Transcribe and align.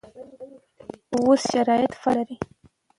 اوس 1.13 1.39
شرایط 1.51 1.93
فرق 2.01 2.17
لري. 2.25 2.35